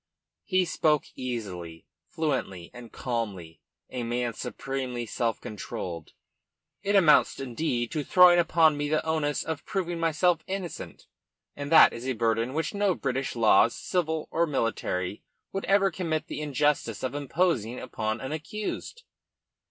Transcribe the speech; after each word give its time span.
He 0.45 0.65
spoke 0.65 1.03
easily, 1.15 1.85
fluently, 2.07 2.71
and 2.73 2.91
calmly: 2.91 3.61
a 3.91 4.01
man 4.01 4.33
supremely 4.33 5.05
self 5.05 5.39
controlled. 5.39 6.13
"It 6.81 6.95
amounts, 6.95 7.39
indeed, 7.39 7.91
to 7.91 8.03
throwing 8.03 8.39
upon 8.39 8.77
me 8.77 8.89
the 8.89 9.05
onus 9.05 9.43
of 9.43 9.63
proving 9.63 9.99
myself 9.99 10.41
innocent, 10.47 11.05
and 11.55 11.71
that 11.71 11.93
is 11.93 12.07
a 12.07 12.13
burden 12.13 12.55
which 12.55 12.73
no 12.73 12.95
British 12.95 13.35
laws, 13.35 13.75
civil 13.75 14.27
or 14.31 14.47
miliary, 14.47 15.21
would 15.51 15.65
ever 15.65 15.91
commit 15.91 16.25
the 16.25 16.41
injustice 16.41 17.03
of 17.03 17.13
imposing 17.13 17.79
upon 17.79 18.19
an 18.21 18.31
accused. 18.31 19.03